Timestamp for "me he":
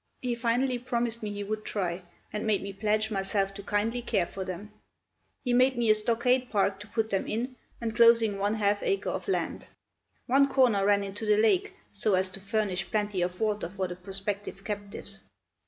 1.21-1.43